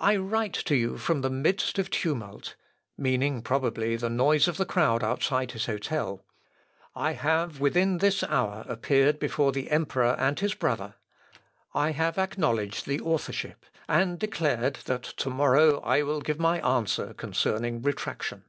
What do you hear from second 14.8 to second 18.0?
that to morrow I will give my answer concerning